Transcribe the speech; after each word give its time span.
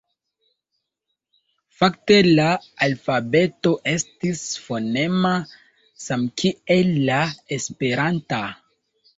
Fakte 1.81 2.15
la 2.39 2.47
alfabeto 2.87 3.73
estis 3.93 4.41
fonema, 4.63 5.35
samkiel 6.07 6.93
la 7.11 7.21
esperanta. 7.59 8.43